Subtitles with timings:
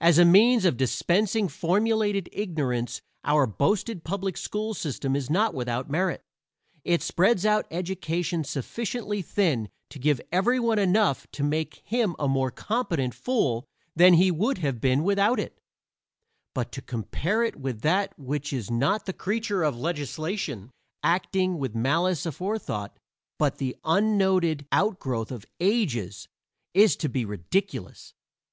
[0.00, 5.90] As a means of dispensing formulated ignorance our boasted public school system is not without
[5.90, 6.22] merit;
[6.84, 12.52] it spreads out education sufficiently thin to give everyone enough to make him a more
[12.52, 13.66] competent fool
[13.96, 15.58] than he would have been without it;
[16.54, 20.70] but to compare it with that which is not the creature of legislation
[21.02, 22.96] acting with malice aforethought,
[23.36, 26.28] but the unnoted out growth of ages,
[26.72, 28.14] is to be ridiculous.